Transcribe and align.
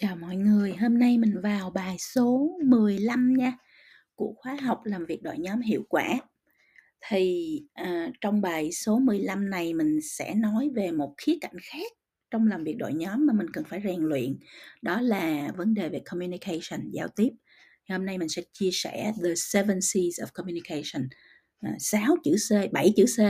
Chào 0.00 0.16
mọi 0.16 0.36
người, 0.36 0.72
hôm 0.72 0.98
nay 0.98 1.18
mình 1.18 1.40
vào 1.42 1.70
bài 1.70 1.96
số 1.98 2.58
15 2.64 3.34
nha, 3.36 3.52
của 4.14 4.34
khóa 4.36 4.56
học 4.62 4.80
làm 4.84 5.06
việc 5.06 5.22
đội 5.22 5.38
nhóm 5.38 5.60
hiệu 5.60 5.82
quả. 5.88 6.20
Thì, 7.08 7.46
à, 7.74 8.10
trong 8.20 8.40
bài 8.40 8.72
số 8.72 8.98
15 8.98 9.50
này 9.50 9.74
mình 9.74 9.98
sẽ 10.02 10.34
nói 10.34 10.70
về 10.74 10.92
một 10.92 11.14
khía 11.18 11.38
cạnh 11.40 11.56
khác 11.62 11.92
trong 12.30 12.46
làm 12.46 12.64
việc 12.64 12.76
đội 12.78 12.94
nhóm 12.94 13.26
mà 13.26 13.32
mình 13.32 13.46
cần 13.52 13.64
phải 13.64 13.80
rèn 13.84 14.00
luyện, 14.00 14.38
đó 14.82 15.00
là 15.00 15.52
vấn 15.56 15.74
đề 15.74 15.88
về 15.88 16.00
communication, 16.10 16.90
giao 16.92 17.08
tiếp. 17.08 17.30
Thì 17.88 17.92
hôm 17.92 18.06
nay 18.06 18.18
mình 18.18 18.28
sẽ 18.28 18.42
chia 18.52 18.70
sẻ 18.72 19.12
the 19.24 19.34
seven 19.36 19.78
C's 19.78 20.24
of 20.24 20.26
communication, 20.34 21.08
à, 21.60 21.70
6 21.78 22.16
chữ 22.24 22.36
C, 22.50 22.72
7 22.72 22.92
chữ 22.96 23.04
C 23.16 23.20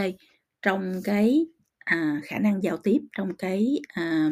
trong 0.63 1.01
cái, 1.05 1.47
à, 1.79 2.21
khả 2.25 2.39
năng 2.39 2.63
giao 2.63 2.77
tiếp, 2.77 2.99
trong 3.17 3.37
cái, 3.37 3.81
à, 3.89 4.31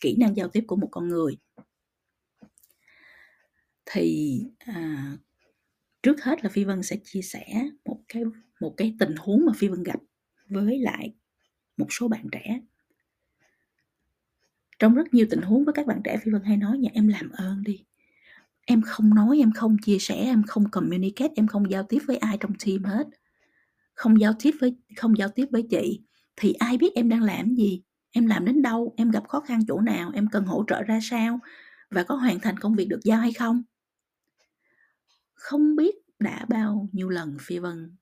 kỹ 0.00 0.16
năng 0.18 0.36
giao 0.36 0.48
tiếp 0.48 0.64
của 0.66 0.76
một 0.76 0.88
con 0.90 1.08
người. 1.08 1.36
Thì, 3.86 4.38
à, 4.58 5.06
trước 6.02 6.24
hết 6.24 6.44
là 6.44 6.50
Phi 6.50 6.64
Vân 6.64 6.82
sẽ 6.82 6.96
chia 7.04 7.22
sẻ 7.22 7.46
một 7.84 8.00
cái 8.08 8.22
một 8.60 8.74
cái 8.76 8.94
tình 8.98 9.14
huống 9.18 9.46
mà 9.46 9.52
Phi 9.56 9.68
Vân 9.68 9.82
gặp 9.82 10.00
với 10.48 10.78
lại 10.78 11.14
một 11.76 11.86
số 11.90 12.08
bạn 12.08 12.26
trẻ. 12.32 12.60
Trong 14.78 14.94
rất 14.94 15.14
nhiều 15.14 15.26
tình 15.30 15.42
huống 15.42 15.64
với 15.64 15.74
các 15.74 15.86
bạn 15.86 16.00
trẻ 16.04 16.18
Phi 16.24 16.30
Vân 16.32 16.42
hay 16.42 16.56
nói 16.56 16.78
nha, 16.78 16.90
em 16.94 17.08
làm 17.08 17.30
ơn 17.30 17.62
đi. 17.64 17.84
Em 18.66 18.82
không 18.82 19.14
nói, 19.14 19.38
em 19.38 19.52
không 19.52 19.76
chia 19.84 19.98
sẻ, 20.00 20.14
em 20.14 20.42
không 20.46 20.70
communicate, 20.70 21.32
em 21.36 21.46
không 21.46 21.70
giao 21.70 21.82
tiếp 21.82 21.98
với 22.06 22.16
ai 22.16 22.38
trong 22.40 22.52
team 22.66 22.84
hết. 22.84 23.06
Không 23.94 24.20
giao 24.20 24.32
tiếp 24.40 24.50
với 24.60 24.76
không 24.96 25.18
giao 25.18 25.28
tiếp 25.28 25.46
với 25.52 25.62
chị 25.70 26.00
thì 26.36 26.52
ai 26.52 26.78
biết 26.78 26.94
em 26.94 27.08
đang 27.08 27.22
làm 27.22 27.54
gì, 27.54 27.82
em 28.12 28.26
làm 28.26 28.44
đến 28.44 28.62
đâu, 28.62 28.94
em 28.96 29.10
gặp 29.10 29.28
khó 29.28 29.40
khăn 29.40 29.60
chỗ 29.68 29.80
nào, 29.80 30.10
em 30.14 30.28
cần 30.32 30.44
hỗ 30.44 30.64
trợ 30.68 30.82
ra 30.82 30.98
sao 31.02 31.40
và 31.90 32.04
có 32.04 32.14
hoàn 32.14 32.40
thành 32.40 32.58
công 32.58 32.74
việc 32.76 32.86
được 32.88 33.00
giao 33.04 33.20
hay 33.20 33.32
không? 33.32 33.62
Không 35.36 35.76
biết 35.76 35.94
đã 36.18 36.46
bao 36.48 36.88
nhiêu 36.92 37.08
lần 37.08 37.36
Phi 37.40 37.58
Vân 37.58 37.96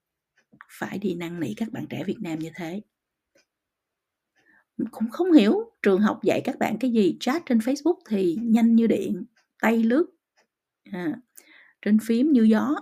phải 0.69 0.99
đi 0.99 1.15
năn 1.15 1.41
nỉ 1.41 1.55
các 1.57 1.73
bạn 1.73 1.87
trẻ 1.91 2.05
Việt 2.07 2.19
Nam 2.21 2.39
như 2.39 2.51
thế. 2.55 2.83
Cũng 4.91 5.11
không 5.11 5.33
hiểu 5.33 5.73
trường 5.83 6.01
học 6.01 6.21
dạy 6.23 6.41
các 6.45 6.59
bạn 6.59 6.77
cái 6.81 6.93
gì, 6.93 7.17
chat 7.21 7.43
trên 7.47 7.59
Facebook 7.59 7.99
thì 8.09 8.37
nhanh 8.41 8.75
như 8.75 8.87
điện, 8.87 9.25
tay 9.61 9.83
lướt 9.83 10.07
à, 10.85 11.21
trên 11.83 11.99
phím 11.99 12.33
như 12.33 12.43
gió. 12.43 12.75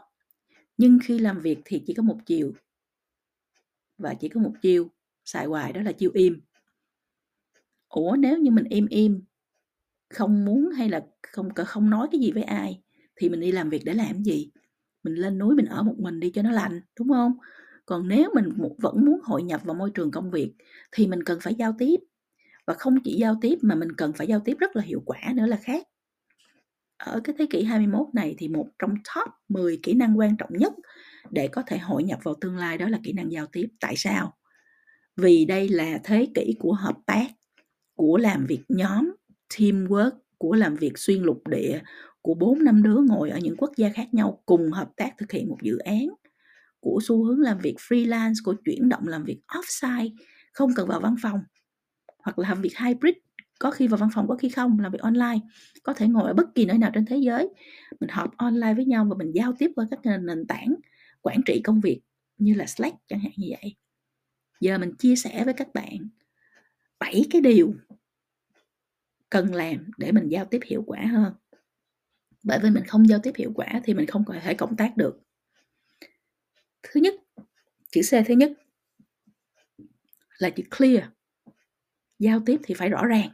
Nhưng 0.76 0.98
khi 1.04 1.18
làm 1.18 1.40
việc 1.40 1.58
thì 1.64 1.82
chỉ 1.86 1.94
có 1.94 2.02
một 2.02 2.18
chiều. 2.26 2.52
Và 3.98 4.14
chỉ 4.14 4.28
có 4.28 4.40
một 4.40 4.52
chiều 4.62 4.88
xài 5.24 5.46
hoài 5.46 5.72
đó 5.72 5.82
là 5.82 5.92
chiều 5.92 6.10
im. 6.14 6.40
Ủa 7.88 8.16
nếu 8.18 8.38
như 8.38 8.50
mình 8.50 8.64
im 8.64 8.86
im 8.86 9.22
không 10.08 10.44
muốn 10.44 10.70
hay 10.70 10.88
là 10.88 11.06
không 11.22 11.48
không 11.54 11.90
nói 11.90 12.08
cái 12.12 12.20
gì 12.20 12.32
với 12.32 12.42
ai 12.42 12.82
thì 13.16 13.28
mình 13.28 13.40
đi 13.40 13.52
làm 13.52 13.70
việc 13.70 13.82
để 13.84 13.94
làm 13.94 14.22
gì? 14.22 14.50
Mình 15.02 15.14
lên 15.14 15.38
núi 15.38 15.54
mình 15.54 15.66
ở 15.66 15.82
một 15.82 15.94
mình 15.98 16.20
đi 16.20 16.30
cho 16.30 16.42
nó 16.42 16.50
lành, 16.50 16.80
đúng 16.98 17.08
không? 17.08 17.32
Còn 17.86 18.08
nếu 18.08 18.30
mình 18.34 18.48
vẫn 18.78 19.04
muốn 19.04 19.20
hội 19.22 19.42
nhập 19.42 19.60
vào 19.64 19.74
môi 19.74 19.90
trường 19.90 20.10
công 20.10 20.30
việc 20.30 20.54
thì 20.92 21.06
mình 21.06 21.22
cần 21.22 21.38
phải 21.42 21.54
giao 21.54 21.74
tiếp. 21.78 21.96
Và 22.66 22.74
không 22.74 23.00
chỉ 23.04 23.16
giao 23.16 23.38
tiếp 23.40 23.58
mà 23.62 23.74
mình 23.74 23.92
cần 23.96 24.12
phải 24.12 24.26
giao 24.26 24.40
tiếp 24.40 24.56
rất 24.60 24.76
là 24.76 24.82
hiệu 24.82 25.02
quả 25.06 25.18
nữa 25.34 25.46
là 25.46 25.56
khác. 25.56 25.86
Ở 26.96 27.20
cái 27.24 27.34
thế 27.38 27.46
kỷ 27.50 27.64
21 27.64 28.06
này 28.14 28.34
thì 28.38 28.48
một 28.48 28.68
trong 28.78 28.94
top 28.94 29.28
10 29.48 29.80
kỹ 29.82 29.94
năng 29.94 30.18
quan 30.18 30.36
trọng 30.36 30.50
nhất 30.52 30.72
để 31.30 31.48
có 31.48 31.62
thể 31.66 31.78
hội 31.78 32.04
nhập 32.04 32.18
vào 32.22 32.34
tương 32.40 32.56
lai 32.56 32.78
đó 32.78 32.88
là 32.88 33.00
kỹ 33.04 33.12
năng 33.12 33.32
giao 33.32 33.46
tiếp. 33.46 33.66
Tại 33.80 33.96
sao? 33.96 34.36
Vì 35.16 35.44
đây 35.44 35.68
là 35.68 36.00
thế 36.04 36.28
kỷ 36.34 36.56
của 36.58 36.72
hợp 36.72 36.96
tác, 37.06 37.26
của 37.94 38.16
làm 38.16 38.46
việc 38.46 38.62
nhóm, 38.68 39.12
teamwork, 39.54 40.10
của 40.38 40.54
làm 40.54 40.76
việc 40.76 40.98
xuyên 40.98 41.22
lục 41.22 41.48
địa, 41.48 41.80
của 42.22 42.34
bốn 42.34 42.64
năm 42.64 42.82
đứa 42.82 42.96
ngồi 43.08 43.30
ở 43.30 43.38
những 43.38 43.56
quốc 43.56 43.70
gia 43.76 43.88
khác 43.88 44.14
nhau 44.14 44.42
cùng 44.46 44.70
hợp 44.70 44.90
tác 44.96 45.10
thực 45.18 45.32
hiện 45.32 45.48
một 45.48 45.58
dự 45.62 45.78
án 45.78 46.08
của 46.80 47.00
xu 47.02 47.24
hướng 47.24 47.40
làm 47.40 47.58
việc 47.58 47.76
freelance, 47.78 48.34
của 48.44 48.54
chuyển 48.64 48.88
động 48.88 49.08
làm 49.08 49.24
việc 49.24 49.40
offsite, 49.48 50.10
không 50.52 50.74
cần 50.74 50.88
vào 50.88 51.00
văn 51.00 51.14
phòng 51.22 51.40
hoặc 52.18 52.38
là 52.38 52.48
làm 52.48 52.62
việc 52.62 52.78
hybrid, 52.78 53.14
có 53.58 53.70
khi 53.70 53.88
vào 53.88 53.98
văn 53.98 54.08
phòng, 54.14 54.28
có 54.28 54.36
khi 54.36 54.48
không, 54.48 54.78
làm 54.80 54.92
việc 54.92 55.00
online. 55.00 55.38
Có 55.82 55.94
thể 55.94 56.08
ngồi 56.08 56.28
ở 56.28 56.34
bất 56.34 56.54
kỳ 56.54 56.66
nơi 56.66 56.78
nào 56.78 56.90
trên 56.94 57.06
thế 57.06 57.16
giới. 57.16 57.48
Mình 58.00 58.10
họp 58.10 58.36
online 58.36 58.74
với 58.74 58.84
nhau 58.84 59.06
và 59.10 59.16
mình 59.18 59.32
giao 59.34 59.52
tiếp 59.58 59.70
qua 59.76 59.86
các 59.90 60.00
nền 60.22 60.46
tảng 60.46 60.74
quản 61.22 61.40
trị 61.46 61.60
công 61.64 61.80
việc 61.80 62.00
như 62.38 62.54
là 62.54 62.66
Slack 62.66 62.96
chẳng 63.08 63.20
hạn 63.20 63.32
như 63.36 63.48
vậy. 63.50 63.76
Giờ 64.60 64.78
mình 64.78 64.94
chia 64.98 65.16
sẻ 65.16 65.44
với 65.44 65.54
các 65.54 65.74
bạn 65.74 66.08
bảy 66.98 67.24
cái 67.30 67.40
điều 67.40 67.74
cần 69.30 69.54
làm 69.54 69.90
để 69.98 70.12
mình 70.12 70.28
giao 70.28 70.44
tiếp 70.44 70.60
hiệu 70.64 70.82
quả 70.86 71.00
hơn 71.00 71.32
bởi 72.42 72.58
vì 72.62 72.70
mình 72.70 72.84
không 72.86 73.08
giao 73.08 73.18
tiếp 73.22 73.32
hiệu 73.36 73.52
quả 73.54 73.80
thì 73.84 73.94
mình 73.94 74.06
không 74.06 74.24
có 74.24 74.34
thể 74.42 74.54
cộng 74.54 74.76
tác 74.76 74.96
được. 74.96 75.20
Thứ 76.82 77.00
nhất, 77.00 77.14
chữ 77.92 78.00
c 78.02 78.26
thứ 78.26 78.34
nhất 78.34 78.52
là 80.38 80.50
chữ 80.50 80.62
clear. 80.78 81.04
Giao 82.18 82.40
tiếp 82.46 82.60
thì 82.62 82.74
phải 82.74 82.88
rõ 82.88 83.06
ràng. 83.06 83.30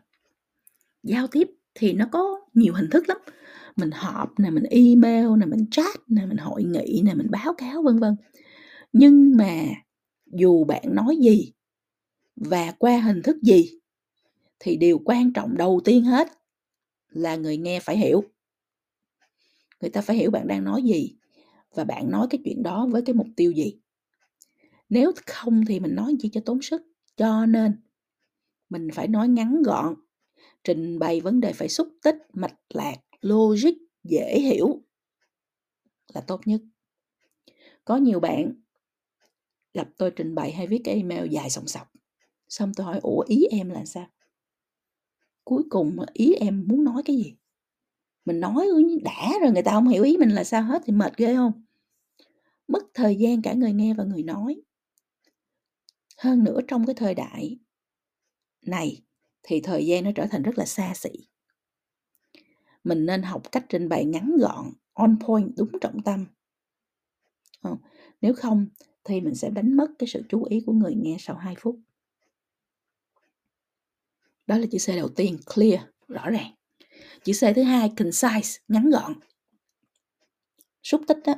Giao 1.02 1.26
tiếp 1.26 1.48
thì 1.74 1.92
nó 1.92 2.08
có 2.12 2.40
nhiều 2.54 2.74
hình 2.74 2.90
thức 2.90 3.08
lắm. 3.08 3.18
Mình 3.76 3.90
họp 3.90 4.40
nè, 4.40 4.50
mình 4.50 4.64
email 4.64 5.26
nè, 5.38 5.46
mình 5.46 5.66
chat 5.70 5.96
nè, 6.08 6.26
mình 6.26 6.36
hội 6.36 6.64
nghị 6.64 7.02
nè, 7.04 7.14
mình 7.14 7.30
báo 7.30 7.54
cáo, 7.54 7.82
vân 7.82 7.98
vân. 7.98 8.16
Nhưng 8.92 9.36
mà 9.36 9.62
dù 10.26 10.64
bạn 10.64 10.82
nói 10.94 11.16
gì 11.16 11.52
và 12.36 12.72
qua 12.78 12.98
hình 12.98 13.22
thức 13.22 13.36
gì 13.42 13.70
thì 14.58 14.76
điều 14.76 14.98
quan 15.04 15.32
trọng 15.32 15.56
đầu 15.56 15.80
tiên 15.84 16.04
hết 16.04 16.28
là 17.08 17.36
người 17.36 17.56
nghe 17.56 17.80
phải 17.80 17.96
hiểu 17.98 18.24
người 19.80 19.90
ta 19.90 20.00
phải 20.00 20.16
hiểu 20.16 20.30
bạn 20.30 20.46
đang 20.46 20.64
nói 20.64 20.82
gì 20.82 21.16
và 21.74 21.84
bạn 21.84 22.10
nói 22.10 22.26
cái 22.30 22.40
chuyện 22.44 22.62
đó 22.62 22.86
với 22.90 23.02
cái 23.02 23.14
mục 23.14 23.26
tiêu 23.36 23.52
gì. 23.52 23.78
Nếu 24.88 25.12
không 25.26 25.64
thì 25.68 25.80
mình 25.80 25.94
nói 25.94 26.16
chỉ 26.20 26.28
cho 26.28 26.40
tốn 26.44 26.62
sức. 26.62 26.82
Cho 27.16 27.46
nên, 27.46 27.80
mình 28.70 28.88
phải 28.94 29.08
nói 29.08 29.28
ngắn 29.28 29.62
gọn, 29.62 29.94
trình 30.64 30.98
bày 30.98 31.20
vấn 31.20 31.40
đề 31.40 31.52
phải 31.52 31.68
xúc 31.68 31.88
tích, 32.02 32.16
mạch 32.32 32.56
lạc, 32.74 32.96
logic, 33.20 33.74
dễ 34.04 34.40
hiểu 34.40 34.82
là 36.14 36.20
tốt 36.20 36.40
nhất. 36.46 36.60
Có 37.84 37.96
nhiều 37.96 38.20
bạn 38.20 38.54
gặp 39.74 39.88
tôi 39.98 40.10
trình 40.10 40.34
bày 40.34 40.52
hay 40.52 40.66
viết 40.66 40.80
cái 40.84 40.94
email 40.94 41.28
dài 41.30 41.50
sòng 41.50 41.66
sọc, 41.66 41.92
xong 42.48 42.72
tôi 42.76 42.86
hỏi, 42.86 43.00
ủa, 43.02 43.24
ý 43.28 43.44
em 43.50 43.70
là 43.70 43.84
sao? 43.84 44.06
Cuối 45.44 45.62
cùng 45.70 45.96
ý 46.12 46.34
em 46.34 46.64
muốn 46.68 46.84
nói 46.84 47.02
cái 47.04 47.16
gì? 47.16 47.37
Mình 48.28 48.40
nói 48.40 48.66
đã 49.04 49.32
rồi 49.42 49.52
người 49.52 49.62
ta 49.62 49.72
không 49.72 49.88
hiểu 49.88 50.02
ý 50.02 50.16
mình 50.16 50.30
là 50.30 50.44
sao 50.44 50.62
hết 50.62 50.82
thì 50.84 50.92
mệt 50.92 51.16
ghê 51.16 51.34
không 51.34 51.52
mất 52.68 52.82
thời 52.94 53.16
gian 53.16 53.42
cả 53.42 53.52
người 53.52 53.72
nghe 53.72 53.94
và 53.94 54.04
người 54.04 54.22
nói. 54.22 54.62
Hơn 56.18 56.44
nữa 56.44 56.60
trong 56.68 56.86
cái 56.86 56.94
thời 56.94 57.14
đại 57.14 57.58
này 58.66 59.02
thì 59.42 59.60
thời 59.60 59.86
gian 59.86 60.04
nó 60.04 60.10
trở 60.14 60.26
thành 60.30 60.42
rất 60.42 60.58
là 60.58 60.64
xa 60.64 60.92
xỉ. 60.94 61.10
Mình 62.84 63.06
nên 63.06 63.22
học 63.22 63.52
cách 63.52 63.66
trình 63.68 63.88
bày 63.88 64.04
ngắn 64.04 64.36
gọn, 64.40 64.72
on 64.92 65.18
point, 65.26 65.52
đúng 65.56 65.80
trọng 65.80 66.02
tâm. 66.02 66.26
Ờ, 67.60 67.76
nếu 68.20 68.34
không 68.34 68.66
thì 69.04 69.20
mình 69.20 69.34
sẽ 69.34 69.50
đánh 69.50 69.76
mất 69.76 69.86
cái 69.98 70.08
sự 70.08 70.22
chú 70.28 70.44
ý 70.44 70.60
của 70.66 70.72
người 70.72 70.94
nghe 70.94 71.16
sau 71.18 71.36
2 71.36 71.54
phút. 71.58 71.80
Đó 74.46 74.58
là 74.58 74.66
chữ 74.70 74.78
C 74.78 74.96
đầu 74.96 75.08
tiên, 75.08 75.38
clear, 75.54 75.80
rõ 76.08 76.30
ràng 76.30 76.57
chữ 77.24 77.32
C 77.32 77.56
thứ 77.56 77.62
hai 77.62 77.92
concise 77.96 78.60
ngắn 78.68 78.90
gọn. 78.90 79.12
Xúc 80.82 81.00
tích 81.08 81.18
đó 81.24 81.34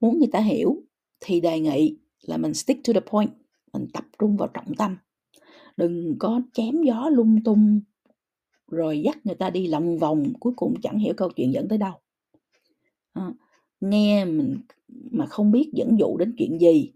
muốn 0.00 0.18
người 0.18 0.28
ta 0.32 0.40
hiểu 0.40 0.82
thì 1.20 1.40
đề 1.40 1.60
nghị 1.60 1.98
là 2.22 2.36
mình 2.36 2.54
stick 2.54 2.84
to 2.84 2.92
the 2.92 3.00
point 3.00 3.30
mình 3.72 3.86
tập 3.92 4.04
trung 4.18 4.36
vào 4.36 4.48
trọng 4.54 4.74
tâm. 4.78 4.96
Đừng 5.76 6.16
có 6.18 6.40
chém 6.52 6.82
gió 6.82 7.08
lung 7.08 7.44
tung 7.44 7.80
rồi 8.70 9.02
dắt 9.02 9.18
người 9.24 9.34
ta 9.34 9.50
đi 9.50 9.66
lòng 9.66 9.98
vòng 9.98 10.32
cuối 10.40 10.52
cùng 10.56 10.74
chẳng 10.82 10.98
hiểu 10.98 11.14
câu 11.16 11.30
chuyện 11.36 11.52
dẫn 11.52 11.68
tới 11.68 11.78
đâu. 11.78 11.92
À, 13.12 13.32
nghe 13.80 14.24
mình 14.24 14.60
mà 15.10 15.26
không 15.26 15.52
biết 15.52 15.70
dẫn 15.72 15.98
dụ 15.98 16.16
đến 16.16 16.34
chuyện 16.38 16.60
gì 16.60 16.92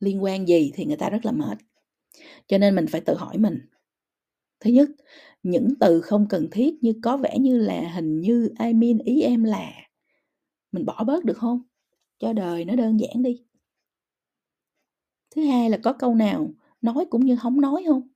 liên 0.00 0.22
quan 0.22 0.48
gì 0.48 0.72
thì 0.74 0.84
người 0.84 0.96
ta 0.96 1.10
rất 1.10 1.24
là 1.24 1.32
mệt. 1.32 1.58
Cho 2.46 2.58
nên 2.58 2.74
mình 2.74 2.86
phải 2.86 3.00
tự 3.00 3.14
hỏi 3.14 3.38
mình. 3.38 3.58
Thứ 4.60 4.70
nhất 4.70 4.88
những 5.42 5.68
từ 5.80 6.00
không 6.00 6.26
cần 6.28 6.48
thiết 6.50 6.74
như 6.82 6.92
có 7.02 7.16
vẻ 7.16 7.38
như 7.38 7.58
là 7.58 7.92
hình 7.94 8.20
như 8.20 8.50
I 8.58 8.72
mean 8.72 8.98
ý 8.98 9.22
em 9.22 9.44
là. 9.44 9.72
Mình 10.72 10.84
bỏ 10.86 11.04
bớt 11.04 11.24
được 11.24 11.36
không? 11.36 11.62
Cho 12.18 12.32
đời 12.32 12.64
nó 12.64 12.76
đơn 12.76 13.00
giản 13.00 13.22
đi. 13.22 13.44
Thứ 15.30 15.44
hai 15.44 15.70
là 15.70 15.78
có 15.82 15.92
câu 15.92 16.14
nào 16.14 16.50
nói 16.80 17.06
cũng 17.10 17.24
như 17.24 17.36
không 17.36 17.60
nói 17.60 17.84
không? 17.86 18.08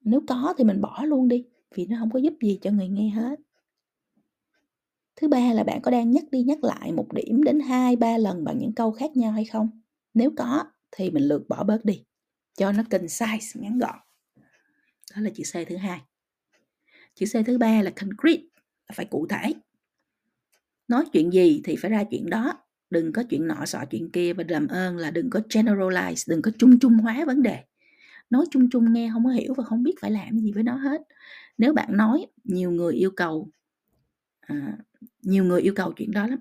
Nếu 0.00 0.20
có 0.28 0.54
thì 0.58 0.64
mình 0.64 0.80
bỏ 0.80 1.02
luôn 1.04 1.28
đi, 1.28 1.44
vì 1.74 1.86
nó 1.86 1.96
không 2.00 2.10
có 2.10 2.18
giúp 2.18 2.34
gì 2.42 2.58
cho 2.62 2.70
người 2.70 2.88
nghe 2.88 3.08
hết. 3.08 3.40
Thứ 5.16 5.28
ba 5.28 5.52
là 5.52 5.64
bạn 5.64 5.82
có 5.82 5.90
đang 5.90 6.10
nhắc 6.10 6.24
đi 6.30 6.42
nhắc 6.42 6.64
lại 6.64 6.92
một 6.92 7.06
điểm 7.12 7.42
đến 7.42 7.60
hai, 7.60 7.96
ba 7.96 8.18
lần 8.18 8.44
bằng 8.44 8.58
những 8.58 8.74
câu 8.74 8.90
khác 8.92 9.16
nhau 9.16 9.32
hay 9.32 9.44
không? 9.44 9.80
Nếu 10.14 10.30
có 10.36 10.64
thì 10.90 11.10
mình 11.10 11.22
lược 11.22 11.48
bỏ 11.48 11.64
bớt 11.64 11.84
đi 11.84 12.04
cho 12.60 12.72
nó 12.72 12.82
concise 12.90 13.60
ngắn 13.60 13.78
gọn. 13.78 13.98
Đó 15.14 15.22
là 15.22 15.30
chữ 15.34 15.42
C 15.52 15.68
thứ 15.68 15.76
hai. 15.76 16.00
Chữ 17.14 17.26
C 17.26 17.46
thứ 17.46 17.58
ba 17.58 17.82
là 17.82 17.90
concrete 17.90 18.42
là 18.88 18.94
phải 18.94 19.06
cụ 19.06 19.26
thể. 19.26 19.54
Nói 20.88 21.04
chuyện 21.12 21.32
gì 21.32 21.60
thì 21.64 21.76
phải 21.76 21.90
ra 21.90 22.04
chuyện 22.10 22.30
đó. 22.30 22.64
Đừng 22.90 23.12
có 23.12 23.22
chuyện 23.30 23.46
nọ 23.46 23.66
sọ 23.66 23.84
chuyện 23.90 24.10
kia 24.10 24.32
và 24.32 24.44
làm 24.48 24.68
ơn 24.68 24.96
là 24.96 25.10
đừng 25.10 25.30
có 25.30 25.40
generalize 25.48 26.24
đừng 26.28 26.42
có 26.42 26.50
chung 26.58 26.78
chung 26.78 26.92
hóa 26.92 27.24
vấn 27.26 27.42
đề. 27.42 27.64
Nói 28.30 28.46
chung 28.50 28.70
chung 28.70 28.92
nghe 28.92 29.10
không 29.12 29.24
có 29.24 29.30
hiểu 29.30 29.54
và 29.54 29.64
không 29.64 29.82
biết 29.82 29.94
phải 30.00 30.10
làm 30.10 30.38
gì 30.38 30.52
với 30.52 30.62
nó 30.62 30.76
hết. 30.76 31.00
Nếu 31.58 31.72
bạn 31.72 31.96
nói 31.96 32.26
nhiều 32.44 32.70
người 32.70 32.94
yêu 32.94 33.10
cầu 33.10 33.48
à, 34.40 34.78
nhiều 35.22 35.44
người 35.44 35.60
yêu 35.60 35.72
cầu 35.76 35.92
chuyện 35.96 36.10
đó 36.10 36.26
lắm. 36.26 36.38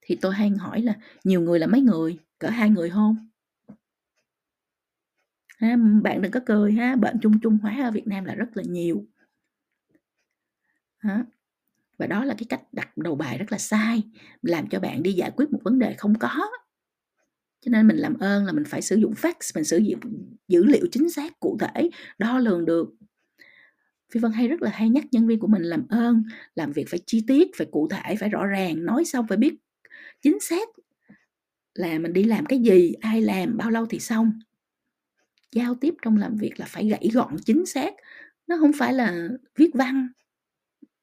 Thì 0.00 0.18
tôi 0.20 0.34
hay 0.34 0.50
hỏi 0.50 0.82
là 0.82 0.94
nhiều 1.24 1.40
người 1.40 1.58
là 1.58 1.66
mấy 1.66 1.80
người? 1.80 2.18
Cỡ 2.38 2.48
hai 2.48 2.70
người 2.70 2.90
không? 2.90 3.28
Ha, 5.56 5.76
bạn 6.02 6.22
đừng 6.22 6.32
có 6.32 6.40
cười 6.46 6.72
ha 6.72 6.96
bệnh 6.96 7.18
chung 7.22 7.40
chung 7.40 7.58
hóa 7.62 7.76
ở 7.82 7.90
Việt 7.90 8.06
Nam 8.06 8.24
là 8.24 8.34
rất 8.34 8.56
là 8.56 8.62
nhiều. 8.66 9.06
Ha. 10.98 11.24
và 11.98 12.06
đó 12.06 12.24
là 12.24 12.34
cái 12.38 12.46
cách 12.48 12.62
đặt 12.72 12.96
đầu 12.98 13.14
bài 13.14 13.38
rất 13.38 13.52
là 13.52 13.58
sai 13.58 14.02
làm 14.42 14.68
cho 14.68 14.80
bạn 14.80 15.02
đi 15.02 15.12
giải 15.12 15.30
quyết 15.36 15.52
một 15.52 15.60
vấn 15.64 15.78
đề 15.78 15.94
không 15.98 16.18
có. 16.18 16.50
Cho 17.60 17.70
nên 17.70 17.86
mình 17.88 17.96
làm 17.96 18.18
ơn 18.18 18.44
là 18.44 18.52
mình 18.52 18.64
phải 18.64 18.82
sử 18.82 18.96
dụng 18.96 19.12
facts 19.12 19.52
mình 19.54 19.64
sử 19.64 19.78
dụng 19.78 20.00
dữ 20.48 20.64
liệu 20.64 20.86
chính 20.92 21.10
xác 21.10 21.40
cụ 21.40 21.58
thể 21.60 21.90
đo 22.18 22.38
lường 22.38 22.64
được. 22.64 22.94
Phi 24.12 24.20
Vân 24.20 24.32
hay 24.32 24.48
rất 24.48 24.62
là 24.62 24.70
hay 24.70 24.88
nhắc 24.88 25.04
nhân 25.12 25.26
viên 25.26 25.38
của 25.40 25.46
mình 25.46 25.62
làm 25.62 25.86
ơn 25.88 26.22
làm 26.54 26.72
việc 26.72 26.88
phải 26.88 27.00
chi 27.06 27.24
tiết 27.26 27.50
phải 27.56 27.66
cụ 27.70 27.88
thể 27.88 28.16
phải 28.16 28.28
rõ 28.28 28.46
ràng 28.46 28.84
nói 28.84 29.04
xong 29.04 29.26
phải 29.28 29.38
biết 29.38 29.54
chính 30.22 30.40
xác 30.40 30.68
là 31.74 31.98
mình 31.98 32.12
đi 32.12 32.24
làm 32.24 32.46
cái 32.46 32.58
gì 32.58 32.92
ai 32.92 33.22
làm 33.22 33.56
bao 33.56 33.70
lâu 33.70 33.86
thì 33.86 33.98
xong 33.98 34.32
giao 35.54 35.74
tiếp 35.74 35.94
trong 36.02 36.16
làm 36.16 36.36
việc 36.36 36.60
là 36.60 36.66
phải 36.66 36.88
gãy 36.88 37.10
gọn 37.12 37.36
chính 37.46 37.66
xác, 37.66 37.94
nó 38.46 38.56
không 38.60 38.72
phải 38.78 38.92
là 38.92 39.28
viết 39.56 39.70
văn, 39.74 40.08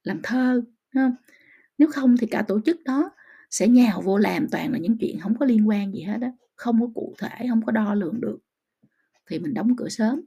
làm 0.04 0.20
thơ 0.24 0.62
không 0.94 1.16
nếu 1.78 1.92
không 1.92 2.18
thì 2.18 2.28
cả 2.28 2.46
tổ 2.48 2.60
chức 2.66 2.84
đó 2.84 3.12
sẽ 3.50 3.68
nhào 3.68 4.02
vô 4.02 4.18
làm 4.18 4.48
toàn 4.52 4.72
là 4.72 4.78
những 4.78 4.98
chuyện 5.00 5.20
không 5.20 5.38
có 5.40 5.46
liên 5.46 5.70
quan 5.70 5.94
gì 5.94 6.02
hết 6.02 6.18
đó 6.18 6.28
không 6.56 6.82
có 6.82 6.88
cụ 6.96 7.16
thể 7.18 7.46
không 7.50 7.66
có 7.66 7.72
đo 7.72 7.94
lường 7.94 8.22
được. 8.22 8.40
Thì 9.26 9.40
mình 9.40 9.54
đóng 9.54 9.76
cửa 9.76 9.90
sớm. 9.90 10.22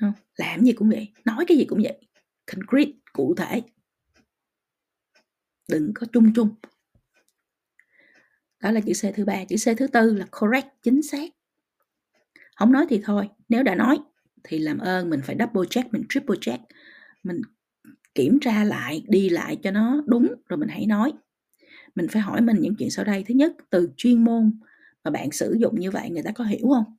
Không 0.00 0.12
làm 0.36 0.64
gì 0.64 0.72
cũng 0.72 0.90
vậy, 0.90 1.12
nói 1.24 1.44
cái 1.48 1.56
gì 1.56 1.64
cũng 1.64 1.82
vậy, 1.82 1.98
concrete, 2.46 2.92
cụ 3.12 3.34
thể. 3.36 3.62
Đừng 5.68 5.92
có 5.94 6.06
chung 6.12 6.32
chung. 6.34 6.54
Đó 8.60 8.70
là 8.70 8.80
chữ 8.80 8.92
C 8.92 9.14
thứ 9.14 9.24
ba. 9.24 9.44
Chữ 9.48 9.56
C 9.56 9.78
thứ 9.78 9.86
tư 9.86 10.14
là 10.14 10.26
correct, 10.40 10.66
chính 10.82 11.02
xác 11.02 11.30
không 12.56 12.72
nói 12.72 12.86
thì 12.88 13.00
thôi, 13.04 13.28
nếu 13.48 13.62
đã 13.62 13.74
nói 13.74 13.98
thì 14.44 14.58
làm 14.58 14.78
ơn, 14.78 15.10
mình 15.10 15.20
phải 15.24 15.36
double 15.38 15.68
check, 15.70 15.92
mình 15.92 16.02
triple 16.08 16.36
check. 16.40 16.62
Mình 17.22 17.42
kiểm 18.14 18.38
tra 18.40 18.64
lại, 18.64 19.04
đi 19.08 19.28
lại 19.28 19.56
cho 19.62 19.70
nó 19.70 20.02
đúng, 20.06 20.34
rồi 20.48 20.58
mình 20.58 20.68
hãy 20.68 20.86
nói. 20.86 21.12
Mình 21.94 22.06
phải 22.08 22.22
hỏi 22.22 22.40
mình 22.40 22.56
những 22.60 22.74
chuyện 22.78 22.90
sau 22.90 23.04
đây. 23.04 23.24
Thứ 23.28 23.34
nhất, 23.34 23.52
từ 23.70 23.90
chuyên 23.96 24.24
môn 24.24 24.60
mà 25.04 25.10
bạn 25.10 25.32
sử 25.32 25.56
dụng 25.60 25.80
như 25.80 25.90
vậy, 25.90 26.10
người 26.10 26.22
ta 26.22 26.30
có 26.32 26.44
hiểu 26.44 26.68
không? 26.74 26.96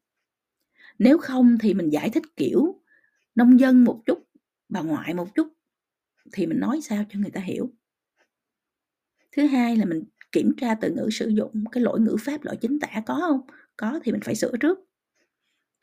Nếu 0.99 1.17
không 1.17 1.57
thì 1.61 1.73
mình 1.73 1.89
giải 1.89 2.09
thích, 2.09 2.23
kiểu, 2.37 2.81
nông 3.35 3.59
dân 3.59 3.83
một 3.83 4.01
chút, 4.05 4.19
bà 4.69 4.81
ngoại 4.81 5.13
một 5.13 5.35
chút, 5.35 5.47
thì 6.33 6.47
mình 6.47 6.59
nói 6.59 6.81
sao 6.81 7.03
cho 7.09 7.19
người 7.19 7.31
ta 7.31 7.41
hiểu? 7.41 7.71
Thứ 9.31 9.45
hai 9.45 9.77
là 9.77 9.85
mình 9.85 10.03
kiểm 10.31 10.53
tra 10.57 10.75
từ 10.75 10.91
ngữ 10.91 11.09
sử 11.11 11.27
dụng, 11.27 11.63
cái 11.71 11.83
lỗi 11.83 11.99
ngữ 11.99 12.15
pháp, 12.19 12.43
lỗi 12.43 12.57
chính 12.61 12.79
tả 12.79 13.01
có 13.05 13.15
không? 13.19 13.41
Có 13.77 13.99
thì 14.03 14.11
mình 14.11 14.21
phải 14.21 14.35
sửa 14.35 14.57
trước 14.59 14.79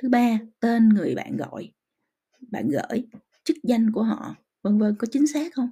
thứ 0.02 0.08
ba 0.08 0.38
tên 0.61 0.88
người 0.88 1.14
bạn 1.14 1.37
gọi 1.37 1.73
bạn 2.41 2.69
gửi 2.69 3.06
chức 3.44 3.56
danh 3.62 3.93
của 3.93 4.02
họ 4.02 4.37
vân 4.62 4.79
vân 4.79 4.97
có 4.99 5.06
chính 5.12 5.26
xác 5.26 5.55
không? 5.55 5.70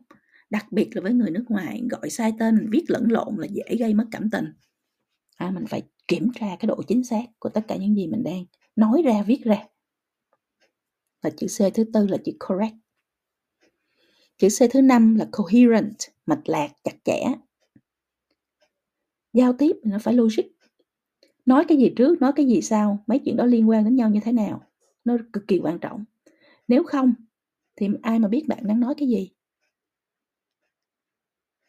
Đặc 0.50 0.72
biệt 0.72 0.90
là 0.92 1.02
với 1.02 1.12
người 1.12 1.30
nước 1.30 1.44
ngoài 1.48 1.82
gọi 1.90 2.10
sai 2.10 2.32
tên 2.38 2.56
mình 2.56 2.68
viết 2.70 2.84
lẫn 2.88 3.06
lộn 3.10 3.36
là 3.38 3.46
dễ 3.46 3.76
gây 3.78 3.94
mất 3.94 4.04
cảm 4.10 4.30
tình. 4.30 4.52
À, 5.36 5.50
mình 5.50 5.66
phải 5.66 5.82
kiểm 6.08 6.30
tra 6.34 6.56
cái 6.60 6.66
độ 6.66 6.82
chính 6.82 7.04
xác 7.04 7.24
của 7.38 7.48
tất 7.48 7.64
cả 7.68 7.76
những 7.76 7.96
gì 7.96 8.06
mình 8.06 8.22
đang 8.22 8.44
nói 8.76 9.02
ra 9.02 9.22
viết 9.22 9.44
ra. 9.44 9.64
Và 11.22 11.30
chữ 11.30 11.46
C 11.46 11.74
thứ 11.74 11.84
tư 11.92 12.06
là 12.06 12.16
chữ 12.24 12.32
correct. 12.38 12.74
Chữ 14.38 14.48
C 14.48 14.70
thứ 14.70 14.80
năm 14.80 15.14
là 15.14 15.28
coherent 15.32 15.96
mạch 16.26 16.48
lạc 16.48 16.68
chặt 16.84 16.96
chẽ. 17.04 17.24
Giao 19.32 19.52
tiếp 19.52 19.76
nó 19.84 19.98
phải 19.98 20.14
logic 20.14 20.57
nói 21.48 21.64
cái 21.68 21.78
gì 21.78 21.92
trước, 21.96 22.20
nói 22.20 22.32
cái 22.36 22.46
gì 22.46 22.62
sau, 22.62 23.04
mấy 23.06 23.18
chuyện 23.18 23.36
đó 23.36 23.44
liên 23.44 23.68
quan 23.68 23.84
đến 23.84 23.96
nhau 23.96 24.10
như 24.10 24.20
thế 24.24 24.32
nào, 24.32 24.62
nó 25.04 25.16
cực 25.32 25.48
kỳ 25.48 25.60
quan 25.62 25.78
trọng. 25.78 26.04
Nếu 26.68 26.84
không, 26.84 27.14
thì 27.76 27.88
ai 28.02 28.18
mà 28.18 28.28
biết 28.28 28.44
bạn 28.48 28.58
đang 28.66 28.80
nói 28.80 28.94
cái 28.94 29.08
gì? 29.08 29.30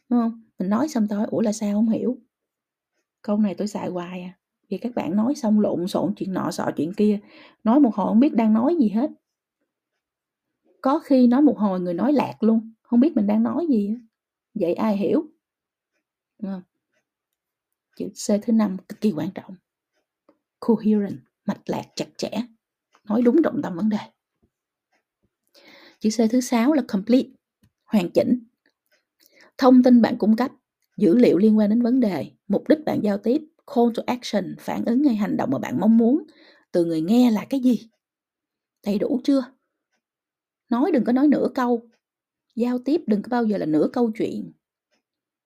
Đúng 0.10 0.20
không? 0.20 0.42
Mình 0.60 0.70
nói 0.70 0.88
xong 0.88 1.08
thôi 1.08 1.26
ủa 1.30 1.42
là 1.42 1.52
sao, 1.52 1.74
không 1.74 1.90
hiểu. 1.90 2.18
Câu 3.22 3.38
này 3.38 3.56
tôi 3.56 3.68
xài 3.68 3.90
hoài 3.90 4.22
à. 4.22 4.38
Vì 4.70 4.78
các 4.78 4.96
bạn 4.96 5.16
nói 5.16 5.36
xong 5.36 5.60
lộn 5.60 5.88
xộn 5.88 6.14
chuyện 6.16 6.34
nọ, 6.34 6.52
sọ 6.52 6.72
chuyện 6.76 6.94
kia, 6.94 7.20
nói 7.64 7.80
một 7.80 7.96
hồi 7.96 8.08
không 8.08 8.20
biết 8.20 8.34
đang 8.36 8.54
nói 8.54 8.76
gì 8.80 8.90
hết. 8.90 9.12
Có 10.82 11.00
khi 11.00 11.28
nói 11.28 11.42
một 11.42 11.58
hồi 11.58 11.80
người 11.80 11.94
nói 11.94 12.14
lạc 12.14 12.44
luôn, 12.44 12.74
không 12.82 13.00
biết 13.00 13.16
mình 13.16 13.28
đang 13.28 13.44
nói 13.44 13.68
gì 13.70 13.96
vậy 14.54 14.74
ai 14.74 14.98
hiểu? 14.98 15.26
Đúng 16.42 16.52
không? 16.52 16.62
chữ 18.00 18.10
C 18.10 18.42
thứ 18.42 18.54
năm 18.54 18.78
cực 18.88 19.02
kỳ 19.02 19.12
quan 19.12 19.30
trọng 19.36 19.56
coherent, 20.60 21.20
mạch 21.46 21.62
lạc, 21.66 21.84
chặt 21.96 22.08
chẽ. 22.18 22.30
Nói 23.10 23.22
đúng 23.22 23.44
trọng 23.44 23.62
tâm 23.64 23.76
vấn 23.76 23.90
đề. 23.90 23.98
Chữ 26.00 26.10
C 26.10 26.32
thứ 26.32 26.42
sáu 26.42 26.74
là 26.74 26.82
complete, 26.88 27.30
hoàn 27.86 28.10
chỉnh. 28.10 28.40
Thông 29.58 29.84
tin 29.84 30.02
bạn 30.02 30.18
cung 30.18 30.36
cấp, 30.36 30.52
dữ 30.98 31.16
liệu 31.16 31.38
liên 31.38 31.58
quan 31.58 31.70
đến 31.70 31.82
vấn 31.82 32.00
đề, 32.00 32.32
mục 32.48 32.70
đích 32.70 32.86
bạn 32.86 33.00
giao 33.04 33.18
tiếp, 33.18 33.42
call 33.76 33.90
to 33.96 34.04
action, 34.06 34.56
phản 34.60 34.86
ứng 34.86 35.04
hay 35.04 35.16
hành 35.16 35.38
động 35.38 35.50
mà 35.52 35.60
bạn 35.60 35.80
mong 35.80 35.98
muốn, 35.98 36.24
từ 36.72 36.86
người 36.86 37.02
nghe 37.02 37.32
là 37.32 37.46
cái 37.50 37.60
gì? 37.60 37.90
Đầy 38.86 39.00
đủ 39.00 39.22
chưa? 39.24 39.44
Nói 40.70 40.92
đừng 40.92 41.04
có 41.04 41.12
nói 41.12 41.28
nửa 41.28 41.48
câu. 41.56 41.90
Giao 42.56 42.80
tiếp 42.80 43.02
đừng 43.08 43.22
có 43.22 43.30
bao 43.30 43.44
giờ 43.44 43.58
là 43.58 43.66
nửa 43.66 43.90
câu 43.94 44.12
chuyện. 44.12 44.52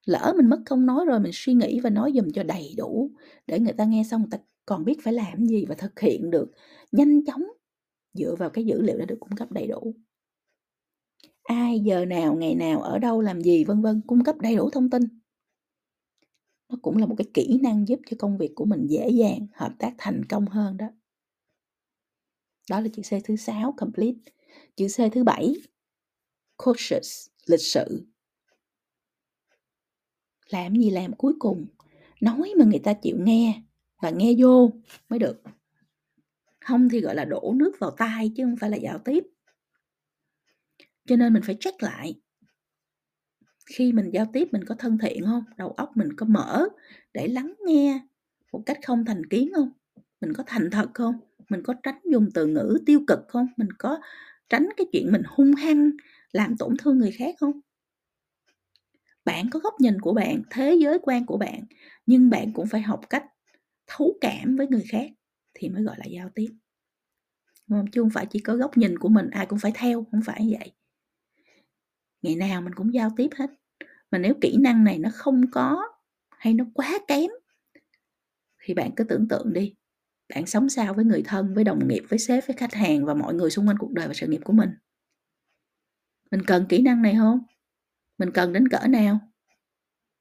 Lỡ 0.06 0.32
mình 0.36 0.48
mất 0.48 0.62
không 0.66 0.86
nói 0.86 1.04
rồi 1.06 1.20
mình 1.20 1.32
suy 1.34 1.54
nghĩ 1.54 1.80
và 1.80 1.90
nói 1.90 2.12
dùm 2.14 2.30
cho 2.34 2.42
đầy 2.42 2.74
đủ, 2.76 3.10
để 3.46 3.60
người 3.60 3.72
ta 3.72 3.84
nghe 3.84 4.04
xong 4.10 4.20
người 4.20 4.28
ta 4.30 4.38
còn 4.66 4.84
biết 4.84 4.96
phải 5.02 5.12
làm 5.12 5.46
gì 5.46 5.64
và 5.68 5.74
thực 5.74 6.00
hiện 6.00 6.30
được 6.30 6.52
nhanh 6.92 7.24
chóng 7.24 7.42
dựa 8.12 8.34
vào 8.38 8.50
cái 8.50 8.64
dữ 8.64 8.82
liệu 8.82 8.98
đã 8.98 9.04
được 9.04 9.16
cung 9.20 9.36
cấp 9.36 9.52
đầy 9.52 9.66
đủ. 9.66 9.94
Ai 11.42 11.80
giờ 11.80 12.04
nào, 12.04 12.34
ngày 12.34 12.54
nào, 12.54 12.82
ở 12.82 12.98
đâu, 12.98 13.20
làm 13.20 13.40
gì, 13.40 13.64
vân 13.64 13.82
vân, 13.82 14.00
cung 14.06 14.24
cấp 14.24 14.36
đầy 14.38 14.56
đủ 14.56 14.70
thông 14.70 14.90
tin. 14.90 15.02
Nó 16.68 16.78
cũng 16.82 16.96
là 16.96 17.06
một 17.06 17.14
cái 17.18 17.26
kỹ 17.34 17.58
năng 17.62 17.88
giúp 17.88 18.00
cho 18.10 18.16
công 18.20 18.38
việc 18.38 18.52
của 18.54 18.64
mình 18.64 18.86
dễ 18.86 19.08
dàng, 19.08 19.46
hợp 19.52 19.72
tác 19.78 19.94
thành 19.98 20.24
công 20.28 20.46
hơn 20.46 20.76
đó. 20.76 20.86
Đó 22.70 22.80
là 22.80 22.88
chữ 22.92 23.02
C 23.02 23.24
thứ 23.24 23.36
sáu, 23.36 23.74
complete. 23.76 24.18
Chữ 24.76 24.86
C 24.88 25.12
thứ 25.12 25.24
bảy, 25.24 25.54
cautious, 26.56 27.26
lịch 27.46 27.60
sự. 27.60 28.06
Làm 30.50 30.76
gì 30.76 30.90
làm 30.90 31.12
cuối 31.12 31.32
cùng? 31.38 31.66
Nói 32.20 32.52
mà 32.58 32.64
người 32.64 32.78
ta 32.78 32.94
chịu 32.94 33.16
nghe 33.20 33.62
và 34.04 34.10
nghe 34.10 34.34
vô 34.38 34.70
mới 35.08 35.18
được. 35.18 35.42
Không 36.60 36.88
thì, 36.88 37.00
gọi 37.00 37.14
là, 37.14 37.24
đổ 37.24 37.52
nước 37.56 37.72
vào 37.78 37.90
tai 37.90 38.32
chứ 38.36 38.44
không 38.44 38.56
phải 38.56 38.70
là 38.70 38.76
giao 38.76 38.98
tiếp. 38.98 39.24
Cho 41.06 41.16
nên 41.16 41.32
mình 41.32 41.42
phải 41.42 41.56
check 41.60 41.82
lại. 41.82 42.20
Khi 43.66 43.92
mình 43.92 44.10
giao 44.12 44.26
tiếp 44.32 44.48
mình 44.52 44.64
có 44.64 44.74
thân 44.74 44.98
thiện 44.98 45.24
không? 45.24 45.44
Đầu 45.56 45.70
óc 45.70 45.96
mình 45.96 46.08
có 46.16 46.26
mở 46.26 46.68
để 47.14 47.28
lắng 47.28 47.54
nghe 47.66 48.00
một 48.52 48.62
cách 48.66 48.78
không 48.86 49.04
thành 49.04 49.26
kiến 49.26 49.50
không? 49.54 49.70
Mình 50.20 50.32
có 50.32 50.44
thành 50.46 50.70
thật 50.70 50.90
không? 50.94 51.14
Mình 51.48 51.62
có 51.62 51.74
tránh 51.82 52.00
dùng 52.04 52.28
từ 52.34 52.46
ngữ 52.46 52.78
tiêu 52.86 53.00
cực 53.06 53.20
không? 53.28 53.46
Mình 53.56 53.72
có 53.78 54.00
tránh 54.48 54.68
cái 54.76 54.86
chuyện 54.92 55.12
mình 55.12 55.22
hung 55.26 55.54
hăng 55.54 55.90
làm 56.32 56.56
tổn 56.56 56.76
thương 56.78 56.98
người 56.98 57.12
khác 57.12 57.34
không? 57.40 57.60
Bạn 59.24 59.50
có 59.50 59.58
góc 59.58 59.74
nhìn 59.80 60.00
của 60.00 60.12
bạn, 60.14 60.42
thế 60.50 60.74
giới 60.74 60.98
quan 61.02 61.26
của 61.26 61.36
bạn, 61.36 61.64
nhưng 62.06 62.30
bạn 62.30 62.52
cũng 62.52 62.66
phải 62.66 62.82
học 62.82 63.00
cách 63.10 63.24
thấu 63.86 64.18
cảm 64.20 64.56
với 64.56 64.66
người 64.66 64.84
khác 64.88 65.10
thì 65.54 65.68
mới 65.68 65.82
gọi 65.82 65.96
là 65.98 66.04
giao 66.04 66.30
tiếp. 66.34 66.48
Không? 67.68 67.86
chứ 67.92 68.00
không 68.00 68.10
phải 68.10 68.26
chỉ 68.26 68.38
có 68.38 68.56
góc 68.56 68.76
nhìn 68.76 68.98
của 68.98 69.08
mình, 69.08 69.30
ai 69.30 69.46
cũng 69.46 69.58
phải 69.58 69.72
theo, 69.74 70.06
không 70.10 70.20
phải 70.24 70.56
vậy. 70.58 70.72
Ngày 72.22 72.36
nào 72.36 72.62
mình 72.62 72.74
cũng 72.74 72.94
giao 72.94 73.10
tiếp 73.16 73.28
hết. 73.36 73.50
Mà 74.10 74.18
nếu 74.18 74.34
kỹ 74.40 74.56
năng 74.60 74.84
này 74.84 74.98
nó 74.98 75.10
không 75.14 75.50
có 75.52 75.82
hay 76.30 76.54
nó 76.54 76.64
quá 76.74 76.98
kém, 77.08 77.30
thì 78.64 78.74
bạn 78.74 78.90
cứ 78.96 79.04
tưởng 79.04 79.28
tượng 79.28 79.52
đi. 79.52 79.74
Bạn 80.34 80.46
sống 80.46 80.68
sao 80.68 80.94
với 80.94 81.04
người 81.04 81.22
thân, 81.24 81.54
với 81.54 81.64
đồng 81.64 81.88
nghiệp, 81.88 82.02
với 82.08 82.18
sếp, 82.18 82.46
với 82.46 82.56
khách 82.56 82.74
hàng 82.74 83.04
và 83.04 83.14
mọi 83.14 83.34
người 83.34 83.50
xung 83.50 83.68
quanh 83.68 83.78
cuộc 83.78 83.92
đời 83.92 84.08
và 84.08 84.14
sự 84.14 84.26
nghiệp 84.26 84.40
của 84.44 84.52
mình? 84.52 84.70
Mình 86.30 86.42
cần 86.46 86.66
kỹ 86.68 86.82
năng 86.82 87.02
này 87.02 87.14
không? 87.18 87.40
Mình 88.18 88.30
cần 88.30 88.52
đến 88.52 88.68
cỡ 88.68 88.86
nào? 88.88 89.18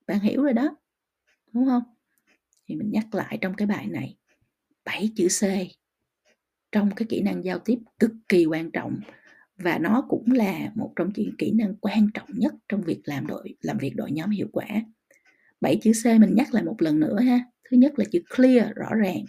Bạn 0.07 0.19
hiểu 0.19 0.43
rồi 0.43 0.53
đó, 0.53 0.77
đúng 1.53 1.65
không? 1.65 1.83
Thì 2.67 2.75
mình 2.75 2.91
nhắc 2.91 3.15
lại 3.15 3.37
trong 3.41 3.53
cái 3.53 3.67
bài 3.67 3.87
này. 3.87 4.17
Bảy 4.85 5.09
chữ 5.15 5.27
C 5.27 5.43
trong 6.71 6.91
cái 6.95 7.05
kỹ 7.09 7.21
năng 7.21 7.43
giao 7.43 7.59
tiếp 7.59 7.77
cực 7.99 8.11
kỳ 8.29 8.45
quan 8.45 8.71
trọng 8.71 8.99
và 9.57 9.77
nó 9.77 10.05
cũng 10.09 10.31
là 10.31 10.71
một 10.75 10.93
trong 10.95 11.11
những 11.15 11.35
kỹ 11.37 11.51
năng 11.51 11.75
quan 11.75 12.07
trọng 12.13 12.27
nhất 12.33 12.53
trong 12.69 12.81
việc 12.81 13.01
làm 13.05 13.27
đội 13.27 13.55
làm 13.61 13.77
việc 13.77 13.95
đội 13.95 14.11
nhóm 14.11 14.29
hiệu 14.29 14.47
quả. 14.51 14.67
Bảy 15.61 15.79
chữ 15.81 15.91
C 16.03 16.05
mình 16.05 16.35
nhắc 16.35 16.53
lại 16.53 16.63
một 16.63 16.75
lần 16.79 16.99
nữa 16.99 17.19
ha. 17.19 17.39
Thứ 17.69 17.77
nhất 17.77 17.99
là 17.99 18.05
chữ 18.11 18.19
clear 18.35 18.67
rõ 18.75 18.95
ràng, 18.95 19.25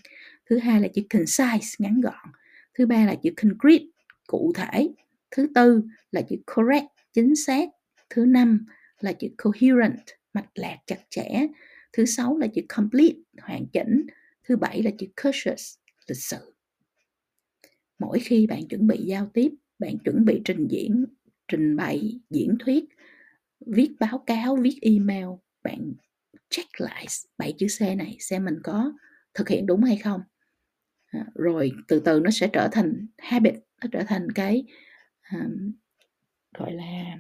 thứ 0.51 0.59
hai 0.59 0.81
là 0.81 0.89
chữ 0.89 1.03
concise 1.11 1.77
ngắn 1.79 2.01
gọn, 2.01 2.33
thứ 2.79 2.87
ba 2.87 3.07
là 3.07 3.15
chữ 3.23 3.31
concrete 3.37 3.85
cụ 4.27 4.53
thể, 4.55 4.89
thứ 5.31 5.49
tư 5.55 5.83
là 6.11 6.23
chữ 6.23 6.37
correct 6.55 6.87
chính 7.13 7.37
xác, 7.37 7.69
thứ 8.11 8.27
năm 8.27 8.67
là 9.01 9.13
chữ 9.13 9.29
coherent 9.37 10.03
mạch 10.35 10.49
lạc 10.55 10.77
chặt 10.87 10.99
chẽ, 11.11 11.47
thứ 11.97 12.05
sáu 12.05 12.39
là 12.39 12.47
chữ 12.47 12.63
complete 12.77 13.15
hoàn 13.43 13.67
chỉnh, 13.67 14.07
thứ 14.49 14.57
bảy 14.57 14.83
là 14.83 14.91
chữ 14.99 15.07
cautious 15.23 15.75
lịch 16.09 16.19
sự. 16.19 16.55
Mỗi 17.99 18.19
khi 18.21 18.47
bạn 18.47 18.69
chuẩn 18.69 18.87
bị 18.87 18.97
giao 18.97 19.31
tiếp 19.35 19.53
bạn 19.79 19.99
chuẩn 19.99 20.25
bị 20.25 20.41
trình 20.45 20.69
diễn 20.69 21.05
trình 21.49 21.77
bày 21.77 22.21
diễn 22.31 22.57
thuyết 22.59 22.85
viết 23.67 23.95
báo 24.01 24.19
cáo 24.27 24.57
viết 24.57 24.79
email 24.83 25.27
bạn 25.63 25.93
check 26.51 26.81
lại 26.81 27.07
bảy 27.39 27.55
chữ 27.59 27.67
c 27.79 27.81
này 27.81 28.17
xem 28.21 28.45
mình 28.45 28.59
có 28.63 28.93
thực 29.35 29.49
hiện 29.49 29.67
đúng 29.67 29.83
hay 29.83 29.97
không. 29.97 30.21
À, 31.07 31.27
rồi 31.35 31.73
từ 31.89 32.01
từ 32.01 32.21
nó 32.21 32.31
sẽ 32.31 32.49
trở 32.53 32.69
thành 32.73 33.07
habit 33.19 33.55
nó 33.55 33.89
trở 33.93 34.03
thành 34.07 34.33
cái 34.35 34.65
um, 35.33 35.73
gọi 36.59 36.73
là 36.73 37.17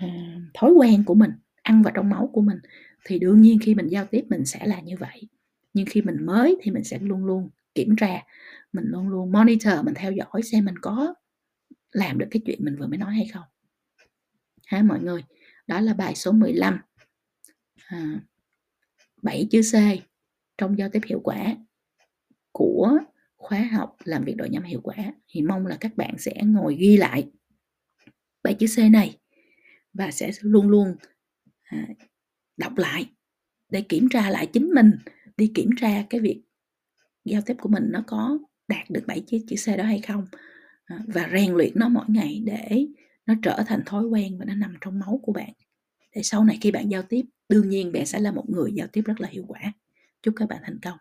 um, 0.00 0.50
thói 0.54 0.72
quen 0.72 1.04
của 1.04 1.14
mình 1.14 1.30
ăn 1.62 1.82
vào 1.82 1.92
trong 1.96 2.10
máu 2.10 2.30
của 2.32 2.40
mình 2.40 2.58
thì 3.06 3.18
đương 3.18 3.40
nhiên 3.40 3.58
khi 3.62 3.74
mình 3.74 3.86
giao 3.86 4.06
tiếp 4.06 4.24
mình 4.28 4.44
sẽ 4.44 4.66
là 4.66 4.80
như 4.80 4.96
vậy. 4.98 5.28
Nhưng 5.74 5.86
khi 5.86 6.02
mình 6.02 6.26
mới 6.26 6.56
thì 6.62 6.70
mình 6.70 6.84
sẽ 6.84 6.98
luôn 6.98 7.24
luôn 7.24 7.50
kiểm 7.74 7.96
tra 7.96 8.22
mình 8.72 8.84
luôn 8.88 9.08
luôn 9.08 9.32
monitor 9.32 9.74
mình 9.84 9.94
theo 9.94 10.12
dõi 10.12 10.42
xem 10.42 10.64
mình 10.64 10.78
có 10.78 11.14
làm 11.92 12.18
được 12.18 12.26
cái 12.30 12.42
chuyện 12.46 12.58
mình 12.64 12.76
vừa 12.76 12.86
mới 12.86 12.98
nói 12.98 13.14
hay 13.14 13.26
không. 13.32 13.44
Ha 14.66 14.82
mọi 14.82 15.00
người? 15.00 15.24
Đó 15.66 15.80
là 15.80 15.94
bài 15.94 16.14
số 16.14 16.32
15 16.32 16.80
à, 17.86 18.20
7 19.22 19.48
chữ 19.50 19.60
C 19.62 19.74
trong 20.58 20.78
giao 20.78 20.88
tiếp 20.88 21.02
hiệu 21.06 21.20
quả 21.24 21.56
của 22.52 22.98
khóa 23.36 23.58
học 23.58 23.96
làm 24.04 24.24
việc 24.24 24.34
đội 24.36 24.48
nhóm 24.48 24.62
hiệu 24.62 24.80
quả. 24.80 24.96
Thì 25.28 25.42
mong 25.42 25.66
là 25.66 25.76
các 25.80 25.96
bạn 25.96 26.14
sẽ 26.18 26.32
ngồi 26.44 26.76
ghi 26.76 26.96
lại 26.96 27.30
bảy 28.42 28.54
chữ 28.54 28.66
C 28.76 28.78
này 28.90 29.18
và 29.92 30.10
sẽ 30.10 30.30
luôn 30.40 30.68
luôn 30.68 30.96
à, 31.62 31.88
đọc 32.56 32.78
lại 32.78 33.06
để 33.70 33.80
kiểm 33.80 34.08
tra 34.08 34.30
lại 34.30 34.46
chính 34.46 34.70
mình, 34.74 34.90
đi 35.36 35.52
kiểm 35.54 35.70
tra 35.80 36.04
cái 36.10 36.20
việc 36.20 36.42
giao 37.24 37.42
tiếp 37.46 37.56
của 37.60 37.68
mình 37.68 37.84
nó 37.90 38.04
có 38.06 38.38
đạt 38.68 38.90
được 38.90 39.04
bảy 39.06 39.20
chữ 39.26 39.38
chữ 39.48 39.56
C 39.66 39.78
đó 39.78 39.84
hay 39.84 40.00
không. 40.00 40.26
À, 40.84 40.98
và 41.06 41.28
rèn 41.32 41.52
luyện 41.52 41.72
nó 41.74 41.88
mỗi 41.88 42.04
ngày 42.08 42.42
để 42.44 42.86
nó 43.26 43.34
trở 43.42 43.62
thành 43.66 43.82
thói 43.86 44.06
quen 44.06 44.38
và 44.38 44.44
nó 44.44 44.54
nằm 44.54 44.74
trong 44.80 44.98
máu 44.98 45.20
của 45.22 45.32
bạn. 45.32 45.52
Để 46.14 46.22
sau 46.22 46.44
này 46.44 46.58
khi 46.60 46.70
bạn 46.70 46.90
giao 46.90 47.02
tiếp, 47.02 47.22
đương 47.48 47.68
nhiên 47.68 47.92
bạn 47.92 48.06
sẽ 48.06 48.20
là 48.20 48.32
một 48.32 48.44
người 48.48 48.72
giao 48.74 48.86
tiếp 48.92 49.02
rất 49.04 49.20
là 49.20 49.28
hiệu 49.28 49.44
quả. 49.48 49.60
Chúc 50.22 50.34
các 50.36 50.48
bạn 50.48 50.60
thành 50.64 50.78
công. 50.82 50.98